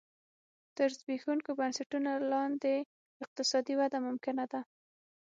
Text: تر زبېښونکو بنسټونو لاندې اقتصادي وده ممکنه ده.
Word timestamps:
تر 0.77 0.89
زبېښونکو 0.99 1.51
بنسټونو 1.59 2.11
لاندې 2.31 2.75
اقتصادي 3.23 3.73
وده 3.79 3.97
ممکنه 4.07 4.45
ده. 4.51 4.61